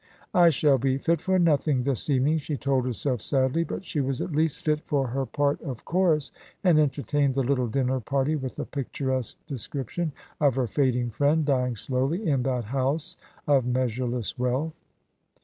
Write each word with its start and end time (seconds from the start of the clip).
"I 0.33 0.49
shall 0.49 0.79
be 0.79 0.97
fit 0.97 1.21
for 1.21 1.37
nothing 1.37 1.83
this 1.83 2.09
evening," 2.09 2.39
she 2.39 2.57
told 2.57 2.87
herself 2.87 3.21
sadly; 3.21 3.63
but 3.63 3.85
she 3.85 4.01
was 4.01 4.19
at 4.19 4.31
least 4.35 4.65
fit 4.65 4.81
for 4.81 5.05
her 5.05 5.27
part 5.27 5.61
of 5.61 5.85
Chorus, 5.85 6.31
and 6.63 6.79
entertained 6.79 7.35
the 7.35 7.43
little 7.43 7.67
dinner 7.67 7.99
party 7.99 8.35
with 8.35 8.57
a 8.57 8.65
picturesque 8.65 9.37
description 9.45 10.11
of 10.39 10.55
her 10.55 10.65
fading 10.65 11.11
friend, 11.11 11.45
dying 11.45 11.75
slowly 11.75 12.27
in 12.27 12.41
that 12.41 12.63
house 12.65 13.15
of 13.45 13.67
measureless 13.67 14.39
wealth. 14.39 14.83